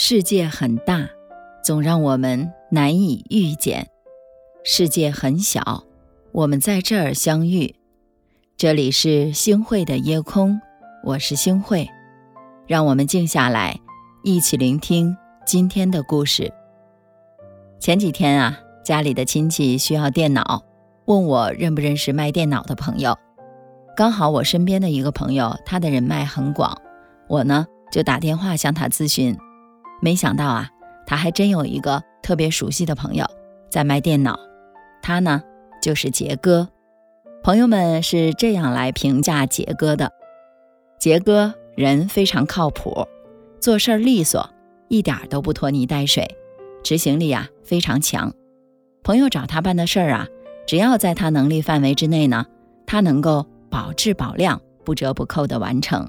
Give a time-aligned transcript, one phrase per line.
[0.00, 1.08] 世界很大，
[1.60, 3.82] 总让我们难以遇见；
[4.62, 5.82] 世界很小，
[6.30, 7.74] 我们在这儿相遇。
[8.56, 10.60] 这里是星汇的夜空，
[11.02, 11.88] 我是星汇，
[12.68, 13.80] 让我们静下来，
[14.22, 16.54] 一起聆听今天的故事。
[17.80, 20.62] 前几天啊，家里的亲戚需要电脑，
[21.06, 23.18] 问我认不认识卖电脑的朋友。
[23.96, 26.80] 刚好我身边的一个朋友，他的人脉很广，
[27.26, 29.36] 我呢就打电话向他咨询。
[30.00, 30.70] 没想到啊，
[31.06, 33.26] 他还真有一个特别熟悉的朋友
[33.70, 34.38] 在卖电脑，
[35.02, 35.42] 他呢
[35.82, 36.68] 就是杰哥。
[37.42, 40.12] 朋友们是这样来评价杰哥的：
[40.98, 43.06] 杰哥人非常靠谱，
[43.60, 44.48] 做事利索，
[44.88, 46.36] 一点都不拖泥带水，
[46.82, 48.32] 执行力啊非常强。
[49.02, 50.26] 朋友找他办的事儿啊，
[50.66, 52.44] 只要在他能力范围之内呢，
[52.86, 56.08] 他能够保质保量、不折不扣的完成。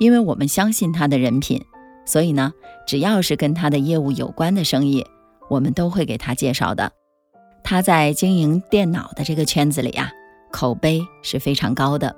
[0.00, 1.62] 因为我们相信他的人品。
[2.04, 2.52] 所以呢，
[2.86, 5.04] 只要是跟他的业务有关的生意，
[5.48, 6.92] 我们都会给他介绍的。
[7.62, 10.10] 他在经营电脑的这个圈子里啊，
[10.52, 12.14] 口碑是非常高的。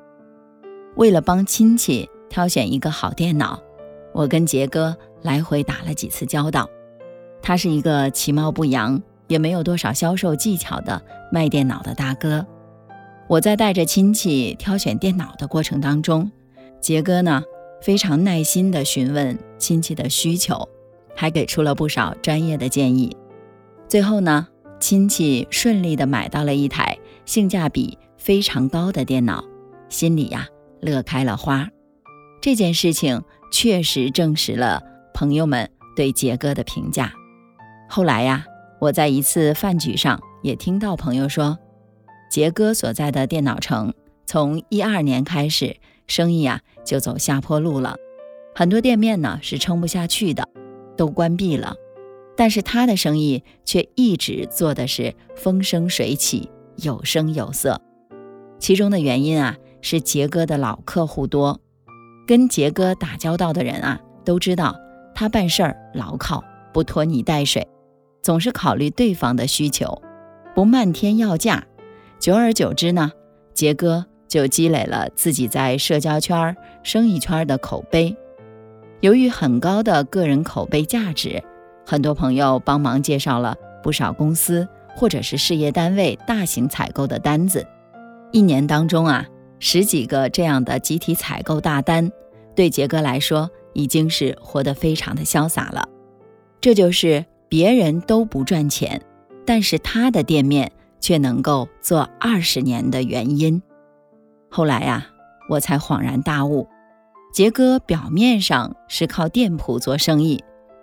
[0.96, 3.62] 为了帮亲戚挑选一个好电脑，
[4.12, 6.68] 我跟杰哥来回打了几次交道。
[7.40, 11.00] 他是一个其貌不扬，也没有多少销售技巧的
[11.30, 12.44] 卖电脑的大哥。
[13.28, 16.30] 我在带着亲戚挑选电脑的过程当中，
[16.80, 17.42] 杰哥呢？
[17.86, 20.68] 非常耐心地询问亲戚的需求，
[21.14, 23.16] 还给出了不少专业的建议。
[23.86, 24.48] 最后呢，
[24.80, 29.44] 亲戚顺利地买到了一台性价比非常高的电脑，
[29.88, 30.48] 心里呀
[30.80, 31.68] 乐开了花。
[32.40, 34.82] 这件事情确实证实了
[35.14, 37.12] 朋友们对杰哥的评价。
[37.88, 38.44] 后来呀，
[38.80, 41.56] 我在一次饭局上也听到朋友说，
[42.28, 43.94] 杰哥所在的电脑城
[44.26, 45.76] 从一二年开始。
[46.06, 47.96] 生意啊就走下坡路了，
[48.54, 50.48] 很多店面呢是撑不下去的，
[50.96, 51.74] 都关闭了。
[52.36, 57.80] 但是他的生意却一直做的是风生水起，有声有色。
[58.58, 61.60] 其中的原因啊是杰哥的老客户多，
[62.26, 64.76] 跟杰哥打交道的人啊都知道
[65.14, 67.66] 他办事儿牢靠，不拖泥带水，
[68.22, 70.02] 总是考虑对方的需求，
[70.54, 71.66] 不漫天要价。
[72.18, 73.12] 久而久之呢，
[73.54, 74.06] 杰哥。
[74.28, 78.16] 就积累了自己在社交圈、生意圈的口碑。
[79.00, 81.42] 由于很高的个人口碑价值，
[81.84, 84.66] 很多朋友帮忙介绍了不少公司
[84.96, 87.66] 或者是事业单位大型采购的单子。
[88.32, 89.26] 一年当中啊，
[89.60, 92.10] 十几个这样的集体采购大单，
[92.54, 95.88] 对杰哥来说已经是活得非常的潇洒了。
[96.60, 99.00] 这就是别人都不赚钱，
[99.44, 103.62] 但是他的店面却能够做二十年的原因。
[104.50, 105.06] 后来呀，
[105.48, 106.68] 我才恍然大悟，
[107.32, 110.42] 杰哥表面上是靠店铺做生意，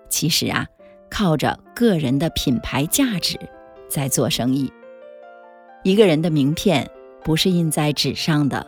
[0.10, 0.68] 其实啊，
[1.10, 3.40] 靠着个人的品牌价值
[3.90, 4.72] 在做生意。
[5.84, 6.90] 一个人的名片
[7.24, 8.66] 不是印在纸上的，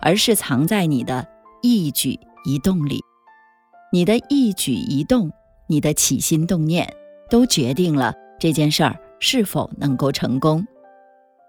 [0.00, 1.26] 而是藏在你的
[1.62, 3.00] 一举一动里。
[3.90, 5.30] 你的一举一动，
[5.66, 6.92] 你的起心动念，
[7.30, 10.66] 都决定了这件事儿是否能够成功。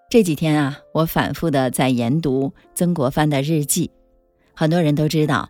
[0.09, 3.92] 这几天啊，我反复的在研读曾国藩的日记。
[4.56, 5.47] 很多人都知道，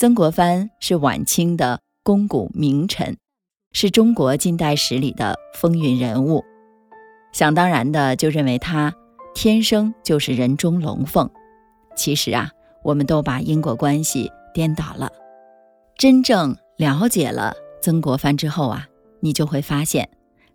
[0.00, 3.16] 曾国藩是晚清的肱骨名臣，
[3.70, 6.42] 是中国近代史里的风云人物。
[7.32, 8.92] 想当然的就认为他
[9.32, 11.30] 天生就是人中龙凤。
[11.94, 12.50] 其实啊，
[12.82, 15.08] 我们都把因果关系颠倒了。
[15.96, 18.88] 真正了解了曾国藩之后啊，
[19.20, 20.08] 你就会发现，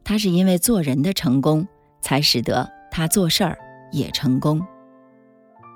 [0.04, 1.66] 他是因为做人的成功，
[2.02, 2.75] 才使得。
[2.96, 3.58] 他做事儿
[3.92, 4.66] 也成功。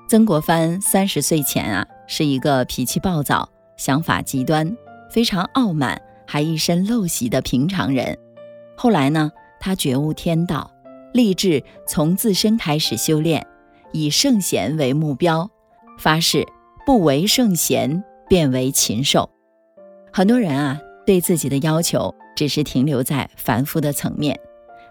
[0.07, 4.74] 曾国藩三十岁前啊，是一个脾气暴躁、想法极端、
[5.12, 8.18] 非常傲慢，还一身陋习的平常人。
[8.78, 9.29] 后来呢，
[9.59, 10.72] 他觉悟天道，
[11.12, 13.46] 立志从自身开始修炼，
[13.91, 15.52] 以圣贤为目标，
[15.97, 16.47] 发誓
[16.85, 19.29] 不为圣贤，便为禽兽。
[20.14, 24.40] 很多人啊，对自己的要求只是停留在凡夫的层面，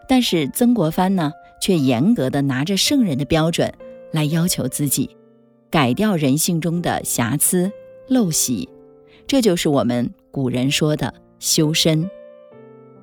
[0.06, 1.32] 但是曾国藩呢？
[1.60, 3.72] 却严格的拿着圣人的标准
[4.12, 5.16] 来要求自己，
[5.70, 7.70] 改掉人性中的瑕疵
[8.08, 8.68] 陋习，
[9.26, 12.08] 这就是我们古人说的修身。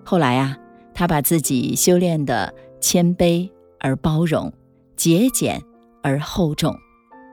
[0.03, 0.57] 后来啊，
[0.93, 3.49] 他把自己修炼的谦卑
[3.79, 4.51] 而包容，
[4.95, 5.61] 节俭
[6.01, 6.75] 而厚重，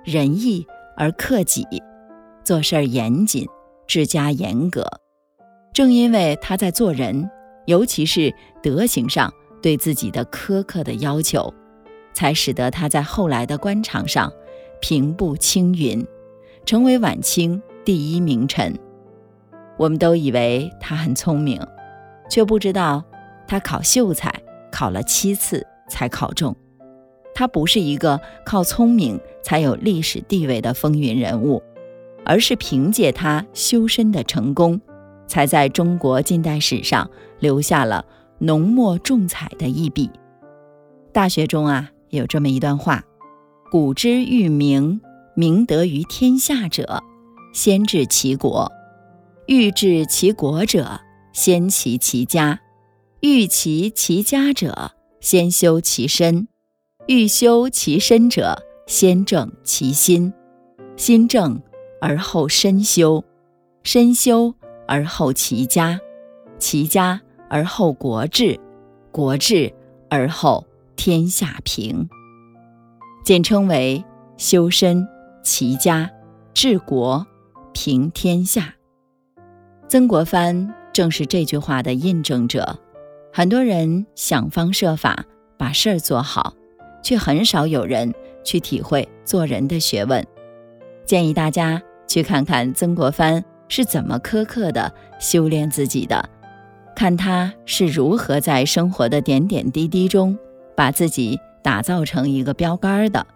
[0.05, 0.67] 仁义
[0.97, 1.65] 而克己，
[2.45, 3.47] 做事儿严谨，
[3.87, 4.87] 治家严格。
[5.73, 7.31] 正因为他在做人，
[7.67, 9.33] 尤其是德行上。
[9.63, 11.55] 对自己的苛刻的要求，
[12.13, 14.31] 才使得他在后来的官场上
[14.81, 16.05] 平步青云，
[16.67, 18.77] 成为晚清第一名臣。
[19.79, 21.59] 我们都以为他很聪明，
[22.29, 23.03] 却不知道
[23.47, 24.31] 他考秀才
[24.71, 26.55] 考了七次才考中。
[27.35, 31.63] 他不是一个靠聪明才有历史地位的风云人物，
[32.27, 34.79] 而是凭借他修身的成功，
[35.27, 37.11] 才在中国近代史上
[37.41, 38.05] 留下了
[38.43, 40.11] 浓墨重彩的一笔。
[41.13, 43.05] 大学中啊，有这么一段话
[43.71, 45.01] ：“古之欲明，
[45.37, 47.01] 明德于天下者，
[47.55, 48.67] 先治其国；
[49.47, 51.01] 欲治其国者，
[51.33, 52.59] 先齐其家；
[53.21, 54.91] 欲齐其家者，
[55.21, 56.49] 先修其身；
[57.07, 60.33] 欲修其身者，先正其心。
[60.97, 61.63] 心正
[62.01, 63.25] 而后身修，
[63.85, 64.53] 身修
[64.89, 66.01] 而后齐家，
[66.59, 67.21] 齐家
[67.53, 68.59] 而后国治，
[69.13, 69.73] 国治
[70.11, 72.09] 而后。”天下平，
[73.25, 74.05] 简称为
[74.37, 75.09] 修身、
[75.43, 76.09] 齐家、
[76.55, 77.27] 治国、
[77.73, 78.75] 平天下。
[79.89, 82.79] 曾国藩正是这句话的印证者。
[83.33, 85.25] 很多人想方设法
[85.59, 86.55] 把事儿做好，
[87.03, 88.15] 却很少有人
[88.45, 90.25] 去体会做人的学问。
[91.05, 96.29] 建议大家去看看曾国藩是怎么苛刻的修炼自己的，
[96.95, 100.39] 看他是如何在生活的点点滴滴中。
[100.75, 103.27] 把自己打造成一个标杆的，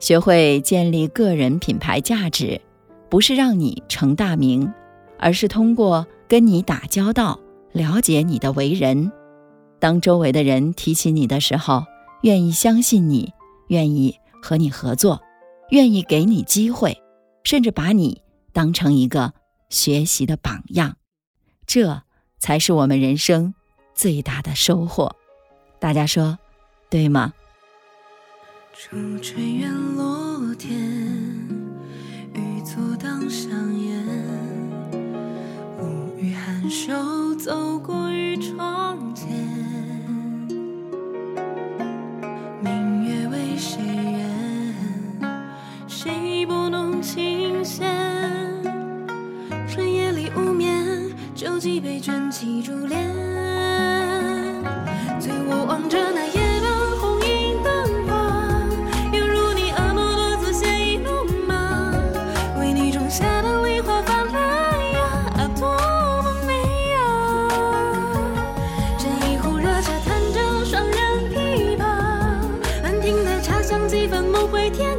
[0.00, 2.60] 学会建立个人品牌价值，
[3.08, 4.70] 不是让你成大名，
[5.16, 7.38] 而是通过跟你打交道，
[7.72, 9.10] 了解你的为人。
[9.78, 11.84] 当周围的人提起你的时候，
[12.22, 13.32] 愿意相信你，
[13.68, 15.22] 愿意和你合作，
[15.70, 17.00] 愿意给你机会，
[17.44, 18.20] 甚至把你
[18.52, 19.32] 当成一个
[19.70, 20.96] 学习的榜样，
[21.66, 22.02] 这
[22.44, 23.54] 才是我们人生
[23.94, 25.16] 最大的收获。
[25.80, 26.38] 大家说。
[26.90, 27.32] 对吗？
[28.72, 30.33] 初春院落
[51.64, 53.10] 几杯卷起珠帘
[55.18, 56.70] 醉卧望着那夜半
[57.00, 58.68] 红影灯花
[59.10, 61.90] 犹如你婀娜多姿鲜衣怒马
[62.60, 65.00] 为你种下的梨花发了芽
[65.40, 65.66] 啊多
[66.22, 66.52] 么美
[66.92, 67.00] 啊
[68.98, 70.94] 斟一壶热茶弹着双人
[71.32, 71.82] 琵琶
[72.82, 74.98] 满庭的茶香几分梦回天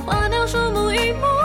[0.00, 1.35] 花鸟树木一梦。